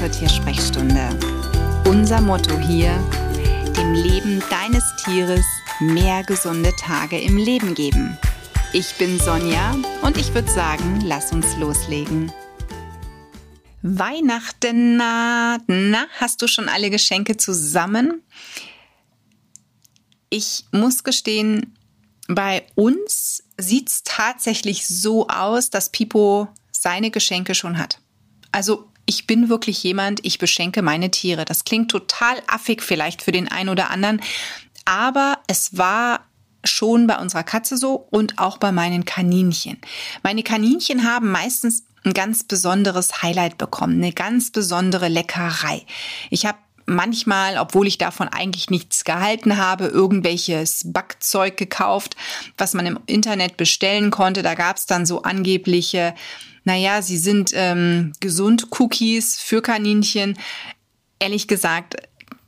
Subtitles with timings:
[0.00, 1.10] zur Tiersprechstunde.
[1.86, 2.96] Unser Motto hier,
[3.76, 5.44] dem Leben deines Tieres
[5.78, 8.16] mehr gesunde Tage im Leben geben.
[8.72, 12.32] Ich bin Sonja und ich würde sagen, lass uns loslegen.
[13.82, 15.64] Weihnachten naht.
[15.66, 18.22] Na, hast du schon alle Geschenke zusammen?
[20.30, 21.76] Ich muss gestehen,
[22.26, 28.00] bei uns sieht es tatsächlich so aus, dass Pipo seine Geschenke schon hat.
[28.50, 31.44] Also ich bin wirklich jemand, ich beschenke meine Tiere.
[31.44, 34.22] Das klingt total affig vielleicht für den einen oder anderen,
[34.84, 36.20] aber es war
[36.62, 39.78] schon bei unserer Katze so und auch bei meinen Kaninchen.
[40.22, 45.84] Meine Kaninchen haben meistens ein ganz besonderes Highlight bekommen, eine ganz besondere Leckerei.
[46.30, 52.14] Ich habe manchmal, obwohl ich davon eigentlich nichts gehalten habe, irgendwelches Backzeug gekauft,
[52.56, 54.42] was man im Internet bestellen konnte.
[54.42, 56.14] Da gab es dann so angebliche,
[56.64, 60.38] naja, sie sind ähm, gesund Cookies für Kaninchen.
[61.18, 61.96] Ehrlich gesagt,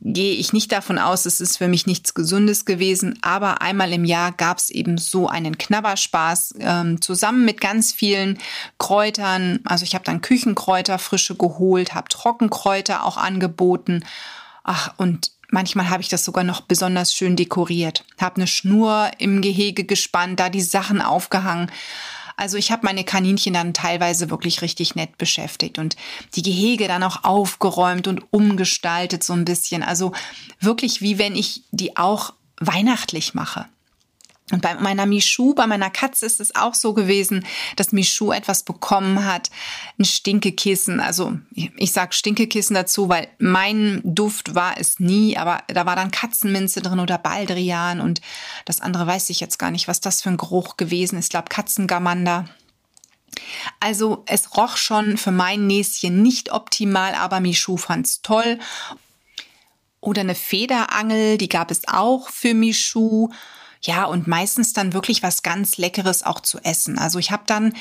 [0.03, 4.03] gehe ich nicht davon aus, es ist für mich nichts Gesundes gewesen, aber einmal im
[4.03, 8.37] Jahr gab es eben so einen Knabberspaß ähm, zusammen mit ganz vielen
[8.79, 9.61] Kräutern.
[9.63, 14.03] Also ich habe dann Küchenkräuter frische geholt, habe Trockenkräuter auch angeboten.
[14.65, 18.03] Ach, und manchmal habe ich das sogar noch besonders schön dekoriert.
[18.19, 21.71] Habe eine Schnur im Gehege gespannt, da die Sachen aufgehangen.
[22.35, 25.95] Also ich habe meine Kaninchen dann teilweise wirklich richtig nett beschäftigt und
[26.35, 29.83] die Gehege dann auch aufgeräumt und umgestaltet so ein bisschen.
[29.83, 30.13] Also
[30.59, 33.65] wirklich wie wenn ich die auch weihnachtlich mache.
[34.53, 37.43] Und bei meiner Michu, bei meiner Katze ist es auch so gewesen,
[37.75, 39.49] dass Michu etwas bekommen hat,
[39.97, 40.99] ein Stinkekissen.
[40.99, 46.11] Also ich sag Stinkekissen dazu, weil mein Duft war es nie, aber da war dann
[46.11, 48.21] Katzenminze drin oder Baldrian und
[48.65, 51.25] das andere weiß ich jetzt gar nicht, was das für ein Geruch gewesen ist.
[51.25, 52.45] Ich glaube Katzengamander.
[53.79, 58.59] Also es roch schon für mein Näschen nicht optimal, aber Michu fand's toll.
[59.99, 63.29] Oder eine Federangel, die gab es auch für Michu.
[63.83, 66.97] Ja, und meistens dann wirklich was ganz Leckeres auch zu essen.
[66.97, 67.73] Also ich habe dann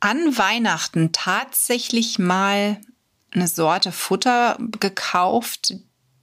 [0.00, 2.80] an Weihnachten tatsächlich mal
[3.32, 5.74] eine Sorte Futter gekauft,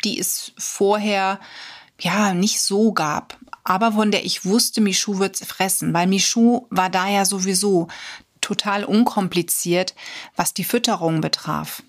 [0.04, 1.40] die es vorher
[2.00, 6.90] ja nicht so gab, aber von der ich wusste, Michu wird fressen, weil Michu war
[6.90, 7.88] da ja sowieso
[8.40, 9.94] total unkompliziert,
[10.36, 11.84] was die Fütterung betraf.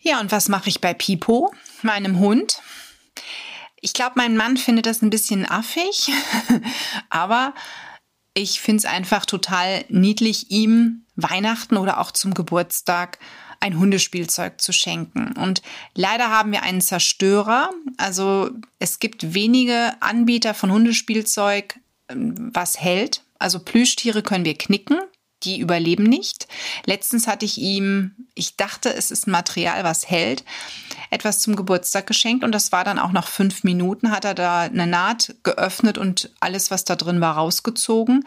[0.00, 2.62] Ja, und was mache ich bei Pipo, meinem Hund?
[3.86, 6.10] Ich glaube, mein Mann findet das ein bisschen affig,
[7.08, 7.54] aber
[8.34, 13.20] ich finde es einfach total niedlich, ihm Weihnachten oder auch zum Geburtstag
[13.60, 15.34] ein Hundespielzeug zu schenken.
[15.36, 15.62] Und
[15.94, 17.70] leider haben wir einen Zerstörer.
[17.96, 23.22] Also es gibt wenige Anbieter von Hundespielzeug, ähm, was hält.
[23.38, 24.98] Also Plüschtiere können wir knicken
[25.46, 26.48] die überleben nicht.
[26.84, 30.44] Letztens hatte ich ihm, ich dachte, es ist ein Material, was hält,
[31.10, 34.60] etwas zum Geburtstag geschenkt und das war dann auch nach fünf Minuten, hat er da
[34.62, 38.24] eine Naht geöffnet und alles, was da drin war, rausgezogen.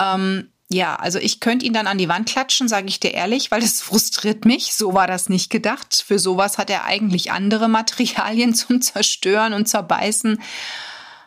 [0.00, 3.50] Ähm, ja, also ich könnte ihn dann an die Wand klatschen, sage ich dir ehrlich,
[3.50, 4.74] weil es frustriert mich.
[4.74, 6.02] So war das nicht gedacht.
[6.06, 10.40] Für sowas hat er eigentlich andere Materialien zum Zerstören und Zerbeißen.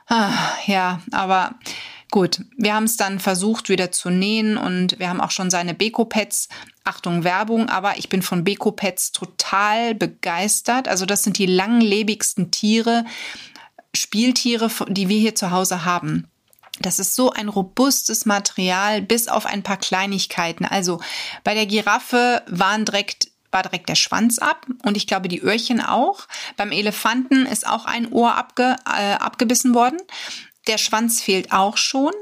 [0.08, 0.32] Ah,
[0.66, 1.56] ja, aber
[2.10, 5.74] Gut, wir haben es dann versucht wieder zu nähen und wir haben auch schon seine
[5.74, 6.48] Beko-Pads.
[6.86, 10.88] Achtung, Werbung, aber ich bin von Beko-Pads total begeistert.
[10.88, 13.04] Also das sind die langlebigsten Tiere,
[13.94, 16.30] Spieltiere, die wir hier zu Hause haben.
[16.80, 20.64] Das ist so ein robustes Material, bis auf ein paar Kleinigkeiten.
[20.64, 21.02] Also
[21.44, 25.82] bei der Giraffe waren direkt war direkt der Schwanz ab und ich glaube die Öhrchen
[25.82, 26.28] auch.
[26.58, 29.98] Beim Elefanten ist auch ein Ohr abge, äh, abgebissen worden.
[30.68, 32.14] Der Schwanz fehlt auch schon.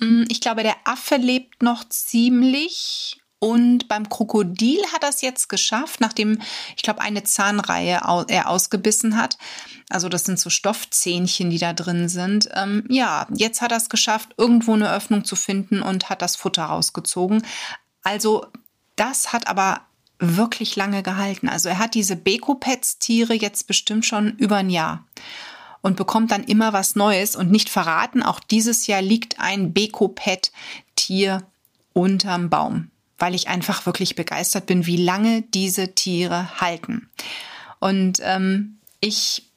[0.00, 3.20] Mm, ich glaube, der Affe lebt noch ziemlich.
[3.42, 6.42] Und beim Krokodil hat er es jetzt geschafft, nachdem,
[6.76, 9.38] ich glaube, eine Zahnreihe er ausgebissen hat.
[9.88, 12.50] Also das sind so Stoffzähnchen, die da drin sind.
[12.52, 16.36] Ähm, ja, jetzt hat er es geschafft, irgendwo eine Öffnung zu finden und hat das
[16.36, 17.42] Futter rausgezogen.
[18.02, 18.46] Also
[18.94, 19.80] das hat aber
[20.18, 21.48] wirklich lange gehalten.
[21.48, 25.06] Also er hat diese Beko-Pets-Tiere jetzt bestimmt schon über ein Jahr
[25.82, 31.46] und bekommt dann immer was Neues und nicht verraten, auch dieses Jahr liegt ein Beko-Pet-Tier
[31.92, 37.08] unterm Baum, weil ich einfach wirklich begeistert bin, wie lange diese Tiere halten.
[37.78, 39.50] Und ähm, ich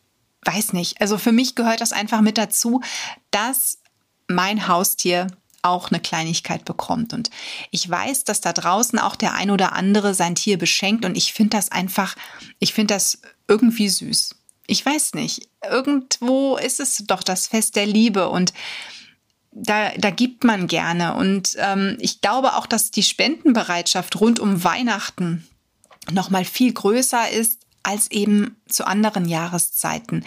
[0.45, 2.81] weiß nicht, also für mich gehört das einfach mit dazu,
[3.31, 3.79] dass
[4.27, 5.27] mein Haustier
[5.61, 7.13] auch eine Kleinigkeit bekommt.
[7.13, 7.29] Und
[7.71, 11.31] ich weiß, dass da draußen auch der ein oder andere sein Tier beschenkt und ich
[11.31, 12.15] finde das einfach,
[12.59, 14.35] ich finde das irgendwie süß
[14.67, 18.53] ich weiß nicht, irgendwo ist es doch das Fest der Liebe und
[19.51, 21.15] da, da gibt man gerne.
[21.15, 25.47] Und ähm, ich glaube auch, dass die Spendenbereitschaft rund um Weihnachten
[26.11, 30.25] noch mal viel größer ist als eben zu anderen Jahreszeiten.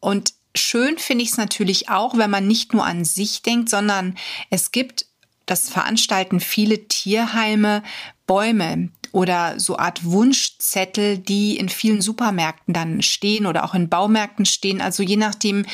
[0.00, 4.16] Und schön finde ich es natürlich auch, wenn man nicht nur an sich denkt, sondern
[4.50, 5.06] es gibt,
[5.44, 7.82] das veranstalten viele Tierheime,
[8.26, 14.44] Bäume oder so Art Wunschzettel, die in vielen Supermärkten dann stehen oder auch in Baumärkten
[14.44, 14.80] stehen.
[14.80, 15.64] Also je nachdem,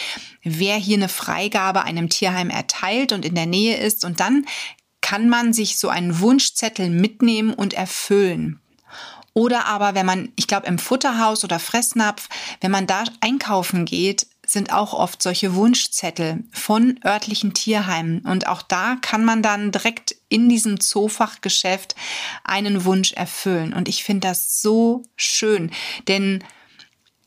[0.42, 4.04] wer hier eine Freigabe einem Tierheim erteilt und in der Nähe ist.
[4.04, 4.46] Und dann
[5.00, 8.60] kann man sich so einen Wunschzettel mitnehmen und erfüllen.
[9.34, 12.28] Oder aber, wenn man, ich glaube, im Futterhaus oder Fressnapf,
[12.60, 18.20] wenn man da einkaufen geht, sind auch oft solche Wunschzettel von örtlichen Tierheimen.
[18.20, 21.94] Und auch da kann man dann direkt in diesem Zoofachgeschäft
[22.42, 23.72] einen Wunsch erfüllen.
[23.74, 25.70] Und ich finde das so schön,
[26.08, 26.42] denn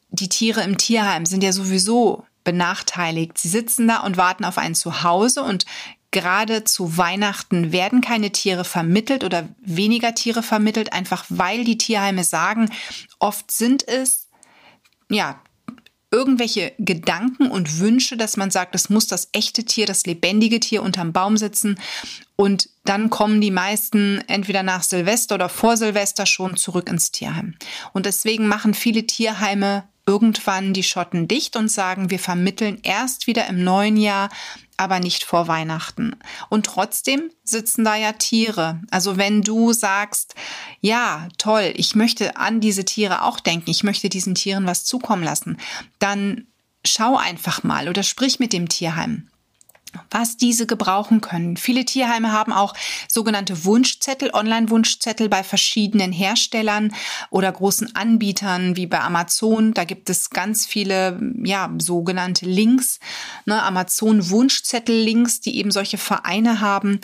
[0.10, 3.38] die Tiere im Tierheim sind ja sowieso benachteiligt.
[3.38, 5.66] Sie sitzen da und warten auf ein Zuhause und
[6.12, 12.24] gerade zu Weihnachten werden keine Tiere vermittelt oder weniger Tiere vermittelt, einfach weil die Tierheime
[12.24, 12.72] sagen,
[13.20, 14.30] oft sind es
[15.10, 15.42] ja
[16.12, 20.82] irgendwelche Gedanken und Wünsche, dass man sagt, es muss das echte Tier, das lebendige Tier
[20.82, 21.78] unterm Baum sitzen.
[22.38, 27.56] Und dann kommen die meisten entweder nach Silvester oder vor Silvester schon zurück ins Tierheim.
[27.94, 33.48] Und deswegen machen viele Tierheime irgendwann die Schotten dicht und sagen, wir vermitteln erst wieder
[33.48, 34.30] im neuen Jahr,
[34.78, 36.16] aber nicht vor Weihnachten.
[36.50, 38.82] Und trotzdem sitzen da ja Tiere.
[38.92, 40.36] Also wenn du sagst,
[40.80, 45.24] ja, toll, ich möchte an diese Tiere auch denken, ich möchte diesen Tieren was zukommen
[45.24, 45.58] lassen,
[45.98, 46.46] dann
[46.86, 49.30] schau einfach mal oder sprich mit dem Tierheim
[50.10, 51.58] was diese gebrauchen können.
[51.58, 52.74] Viele Tierheime haben auch
[53.08, 56.94] sogenannte Wunschzettel, Online-Wunschzettel bei verschiedenen Herstellern
[57.30, 59.74] oder großen Anbietern wie bei Amazon.
[59.74, 63.00] Da gibt es ganz viele, ja, sogenannte Links,
[63.46, 67.00] ne, Amazon-Wunschzettel-Links, die eben solche Vereine haben.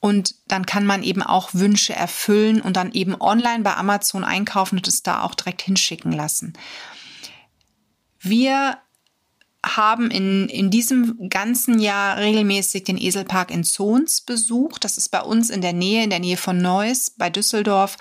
[0.00, 4.76] Und dann kann man eben auch Wünsche erfüllen und dann eben online bei Amazon einkaufen
[4.76, 6.52] und es da auch direkt hinschicken lassen.
[8.20, 8.78] Wir
[9.64, 14.84] haben in, in diesem ganzen Jahr regelmäßig den Eselpark in Zons besucht.
[14.84, 17.96] Das ist bei uns in der Nähe, in der Nähe von Neuss bei Düsseldorf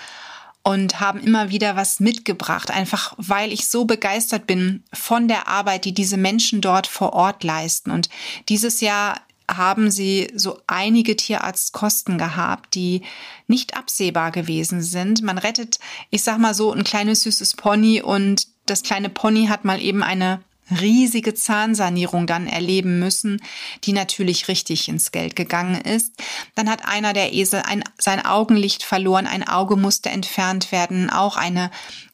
[0.63, 5.85] und haben immer wieder was mitgebracht, einfach weil ich so begeistert bin von der Arbeit,
[5.85, 7.91] die diese Menschen dort vor Ort leisten.
[7.91, 8.09] Und
[8.47, 9.21] dieses Jahr
[9.51, 13.01] haben sie so einige Tierarztkosten gehabt, die
[13.47, 15.21] nicht absehbar gewesen sind.
[15.21, 15.79] Man rettet,
[16.09, 20.01] ich sag mal so, ein kleines süßes Pony und das kleine Pony hat mal eben
[20.01, 23.41] eine riesige Zahnsanierung dann erleben müssen,
[23.83, 26.13] die natürlich richtig ins Geld gegangen ist.
[26.55, 31.37] Dann hat einer der Esel ein, sein Augenlicht verloren, ein Auge musste entfernt werden, auch
[31.37, 31.69] eine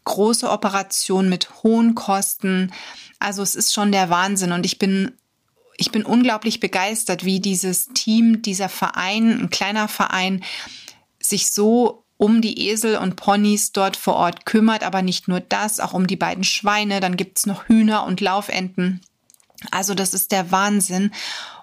[0.06, 2.72] große Operation mit hohen Kosten.
[3.20, 5.14] Also es ist schon der Wahnsinn und ich bin
[5.80, 10.44] ich bin unglaublich begeistert, wie dieses Team, dieser Verein, ein kleiner Verein,
[11.22, 15.80] sich so um die Esel und Ponys dort vor Ort kümmert, aber nicht nur das,
[15.80, 19.00] auch um die beiden Schweine, dann gibt's noch Hühner und Laufenten.
[19.72, 21.12] Also das ist der Wahnsinn.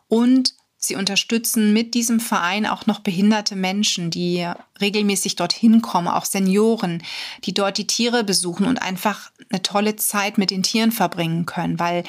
[0.09, 4.49] Und sie unterstützen mit diesem Verein auch noch behinderte Menschen, die
[4.81, 7.03] regelmäßig dorthin kommen, auch Senioren,
[7.45, 11.79] die dort die Tiere besuchen und einfach eine tolle Zeit mit den Tieren verbringen können,
[11.79, 12.03] weil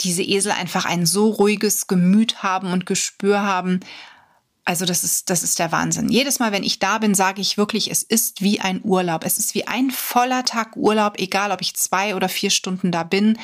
[0.00, 3.80] diese Esel einfach ein so ruhiges Gemüt haben und Gespür haben,
[4.64, 6.08] also das ist, das ist der Wahnsinn.
[6.08, 9.24] Jedes Mal, wenn ich da bin, sage ich wirklich, es ist wie ein Urlaub.
[9.24, 13.02] Es ist wie ein voller Tag Urlaub, egal ob ich zwei oder vier Stunden da
[13.02, 13.38] bin.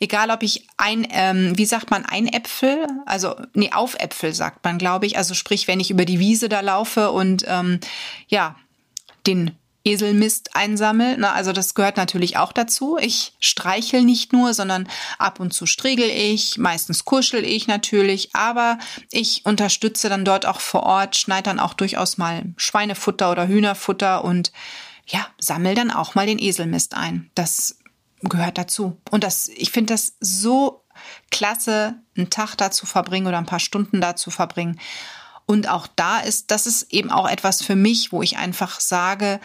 [0.00, 4.64] Egal, ob ich ein, ähm, wie sagt man, ein Äpfel, also nee, auf Äpfel sagt
[4.64, 5.18] man, glaube ich.
[5.18, 7.80] Also sprich, wenn ich über die Wiese da laufe und ähm,
[8.28, 8.56] ja,
[9.26, 9.52] den
[9.84, 11.16] Eselmist einsammle.
[11.18, 12.96] Na, also das gehört natürlich auch dazu.
[12.98, 14.88] Ich streichel nicht nur, sondern
[15.18, 18.78] ab und zu striegel ich, meistens kuschel ich natürlich, aber
[19.10, 24.24] ich unterstütze dann dort auch vor Ort, schneide dann auch durchaus mal Schweinefutter oder Hühnerfutter
[24.24, 24.52] und
[25.06, 27.30] ja, sammel dann auch mal den Eselmist ein.
[27.34, 27.78] Das
[28.22, 28.96] gehört dazu.
[29.10, 30.82] Und das, ich finde das so
[31.30, 34.80] klasse, einen Tag da zu verbringen oder ein paar Stunden da zu verbringen.
[35.46, 39.40] Und auch da ist, das ist eben auch etwas für mich, wo ich einfach sage,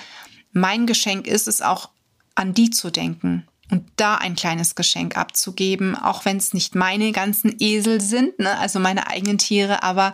[0.51, 1.89] mein Geschenk ist es auch,
[2.35, 7.11] an die zu denken und da ein kleines Geschenk abzugeben, auch wenn es nicht meine
[7.11, 10.13] ganzen Esel sind, ne, also meine eigenen Tiere, aber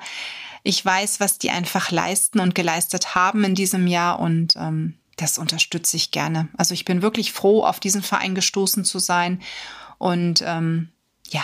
[0.64, 5.38] ich weiß, was die einfach leisten und geleistet haben in diesem Jahr und ähm, das
[5.38, 6.50] unterstütze ich gerne.
[6.58, 9.42] Also ich bin wirklich froh, auf diesen Verein gestoßen zu sein
[9.98, 10.90] und ähm,
[11.30, 11.44] ja,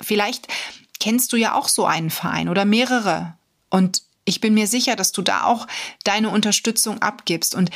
[0.00, 0.48] vielleicht
[1.00, 3.36] kennst du ja auch so einen Verein oder mehrere
[3.68, 5.66] und ich bin mir sicher, dass du da auch
[6.04, 7.54] deine Unterstützung abgibst.
[7.54, 7.70] Und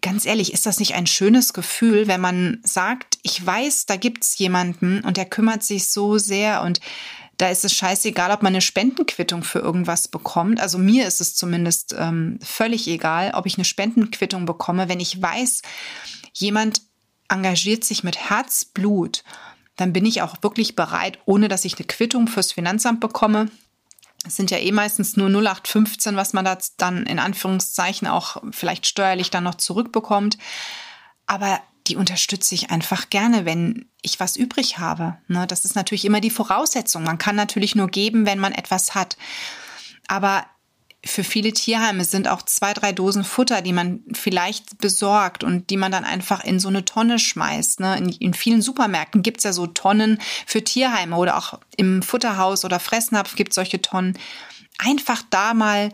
[0.00, 4.38] ganz ehrlich, ist das nicht ein schönes Gefühl, wenn man sagt, ich weiß, da gibt's
[4.38, 6.80] jemanden und der kümmert sich so sehr und
[7.38, 10.58] Da ist es scheißegal, ob man eine Spendenquittung für irgendwas bekommt.
[10.58, 14.88] Also mir ist es zumindest ähm, völlig egal, ob ich eine Spendenquittung bekomme.
[14.88, 15.62] Wenn ich weiß,
[16.32, 16.82] jemand
[17.28, 19.22] engagiert sich mit Herzblut,
[19.76, 23.48] dann bin ich auch wirklich bereit, ohne dass ich eine Quittung fürs Finanzamt bekomme.
[24.26, 28.86] Es sind ja eh meistens nur 0815, was man da dann in Anführungszeichen auch vielleicht
[28.86, 30.38] steuerlich dann noch zurückbekommt.
[31.26, 35.16] Aber die unterstütze ich einfach gerne, wenn ich was übrig habe.
[35.28, 37.04] Ne, das ist natürlich immer die Voraussetzung.
[37.04, 39.16] Man kann natürlich nur geben, wenn man etwas hat.
[40.06, 40.46] Aber
[41.04, 45.76] für viele Tierheime sind auch zwei, drei Dosen Futter, die man vielleicht besorgt und die
[45.76, 47.80] man dann einfach in so eine Tonne schmeißt.
[47.80, 47.96] Ne?
[47.96, 52.64] In, in vielen Supermärkten gibt es ja so Tonnen für Tierheime oder auch im Futterhaus
[52.64, 54.18] oder Fressnapf gibt es solche Tonnen.
[54.78, 55.92] Einfach da mal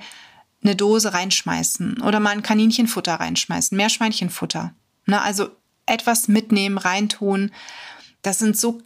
[0.63, 4.75] eine Dose reinschmeißen oder mal ein Kaninchenfutter reinschmeißen, Meerschweinchenfutter.
[5.05, 5.21] Ne?
[5.21, 5.51] Also
[5.85, 7.51] etwas mitnehmen, reintun.
[8.23, 8.81] Das sind so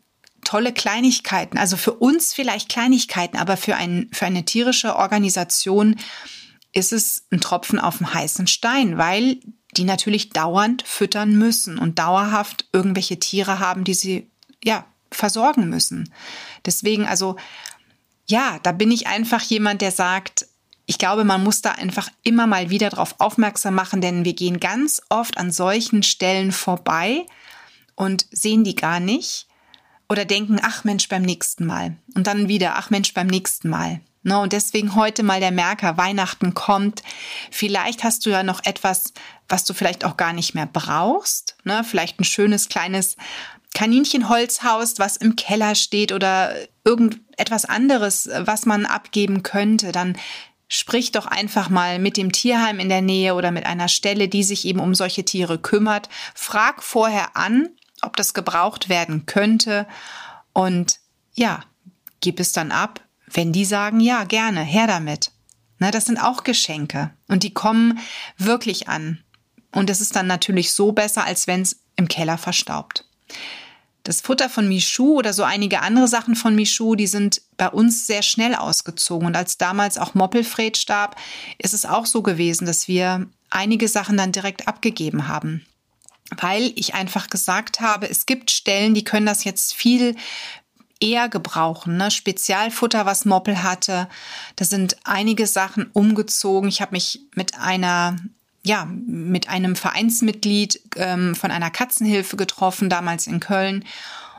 [0.45, 1.59] tolle Kleinigkeiten.
[1.59, 5.97] Also für uns vielleicht Kleinigkeiten, aber für, ein, für eine tierische Organisation
[6.73, 9.40] ist es ein Tropfen auf dem heißen Stein, weil
[9.76, 14.30] die natürlich dauernd füttern müssen und dauerhaft irgendwelche Tiere haben, die sie
[14.62, 16.12] ja versorgen müssen.
[16.64, 17.37] Deswegen also
[18.28, 20.47] ja, da bin ich einfach jemand, der sagt,
[20.87, 24.61] ich glaube, man muss da einfach immer mal wieder darauf aufmerksam machen, denn wir gehen
[24.61, 27.26] ganz oft an solchen Stellen vorbei
[27.95, 29.47] und sehen die gar nicht
[30.08, 31.96] oder denken, ach Mensch, beim nächsten Mal.
[32.14, 34.00] Und dann wieder, ach Mensch, beim nächsten Mal.
[34.22, 37.02] No, und deswegen heute mal der Merker, Weihnachten kommt.
[37.50, 39.12] Vielleicht hast du ja noch etwas,
[39.48, 41.56] was du vielleicht auch gar nicht mehr brauchst.
[41.64, 41.84] Ne?
[41.84, 43.16] Vielleicht ein schönes kleines
[43.74, 49.92] Kaninchenholzhaus, was im Keller steht oder irgendetwas anderes, was man abgeben könnte.
[49.92, 50.16] Dann
[50.70, 54.42] Sprich doch einfach mal mit dem Tierheim in der Nähe oder mit einer Stelle, die
[54.42, 56.10] sich eben um solche Tiere kümmert.
[56.34, 57.70] Frag vorher an,
[58.02, 59.86] ob das gebraucht werden könnte
[60.52, 60.98] und
[61.34, 61.64] ja,
[62.20, 63.00] gib es dann ab.
[63.30, 65.32] Wenn die sagen, ja, gerne, her damit.
[65.78, 67.98] Na, das sind auch Geschenke und die kommen
[68.36, 69.22] wirklich an.
[69.72, 73.04] Und es ist dann natürlich so besser, als wenn es im Keller verstaubt.
[74.02, 78.06] Das Futter von Michu oder so einige andere Sachen von Michu, die sind bei uns
[78.06, 79.26] sehr schnell ausgezogen.
[79.26, 81.16] Und als damals auch Moppelfred starb,
[81.58, 85.66] ist es auch so gewesen, dass wir einige Sachen dann direkt abgegeben haben.
[86.37, 90.14] Weil ich einfach gesagt habe, es gibt Stellen, die können das jetzt viel
[91.00, 91.97] eher gebrauchen.
[91.97, 92.11] Ne?
[92.11, 94.08] Spezialfutter, was Moppel hatte.
[94.56, 96.68] Da sind einige Sachen umgezogen.
[96.68, 98.16] Ich habe mich mit einer
[98.64, 103.85] ja, mit einem Vereinsmitglied ähm, von einer Katzenhilfe getroffen, damals in Köln.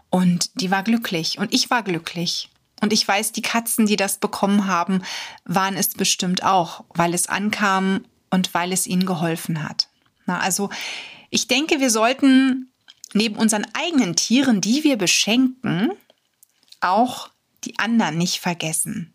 [0.10, 2.50] Und die war glücklich und ich war glücklich.
[2.82, 5.02] Und ich weiß, die Katzen, die das bekommen haben,
[5.46, 9.90] waren es bestimmt auch, weil es ankam und weil es ihnen geholfen hat.
[10.26, 10.70] Na, also
[11.30, 12.72] ich denke, wir sollten
[13.14, 15.92] neben unseren eigenen Tieren, die wir beschenken,
[16.82, 17.30] auch
[17.64, 19.14] die anderen nicht vergessen.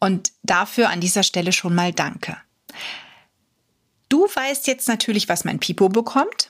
[0.00, 2.36] Und dafür an dieser Stelle schon mal Danke.
[4.08, 6.48] Du weißt jetzt natürlich, was mein Pipo bekommt.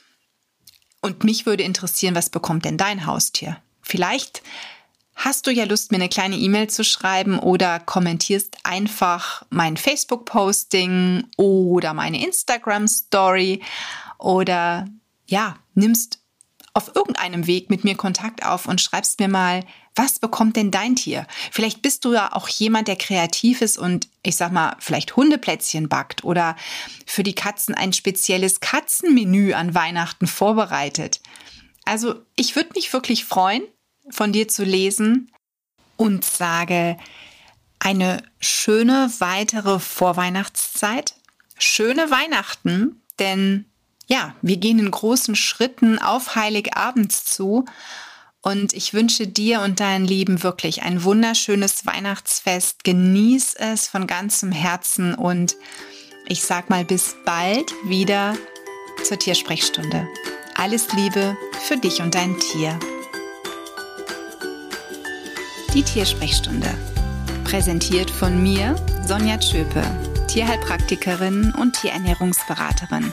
[1.01, 3.59] Und mich würde interessieren, was bekommt denn dein Haustier?
[3.83, 4.43] Vielleicht
[5.15, 11.25] hast du ja Lust, mir eine kleine E-Mail zu schreiben oder kommentierst einfach mein Facebook-Posting
[11.37, 13.63] oder meine Instagram-Story
[14.25, 14.89] oder
[15.27, 16.21] ja, nimmst
[16.73, 19.65] auf irgendeinem Weg mit mir Kontakt auf und schreibst mir mal,
[19.95, 21.27] was bekommt denn dein Tier?
[21.53, 25.89] Vielleicht bist du ja auch jemand, der kreativ ist und ich sag mal, vielleicht Hundeplätzchen
[25.89, 26.57] backt oder
[27.07, 31.21] für die Katzen ein spezielles Katzenmenü an Weihnachten vorbereitet.
[31.85, 33.63] Also, ich würde mich wirklich freuen,
[34.11, 35.31] von dir zu lesen
[35.97, 36.97] und sage
[37.79, 41.15] eine schöne weitere Vorweihnachtszeit.
[41.57, 43.67] Schöne Weihnachten, denn
[44.07, 47.65] ja, wir gehen in großen Schritten auf Heiligabend zu
[48.43, 52.85] und ich wünsche dir und deinen Lieben wirklich ein wunderschönes Weihnachtsfest.
[52.85, 55.57] Genieß es von ganzem Herzen und
[56.27, 58.37] ich sag mal bis bald wieder
[59.03, 60.07] zur Tiersprechstunde.
[60.57, 62.79] Alles Liebe für dich und dein Tier.
[65.73, 66.69] Die Tiersprechstunde.
[67.45, 69.83] Präsentiert von mir, Sonja Tschöpe,
[70.29, 73.13] Tierheilpraktikerin und Tierernährungsberaterin.